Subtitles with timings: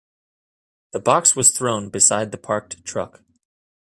[0.93, 3.21] The box was thrown beside the parked truck.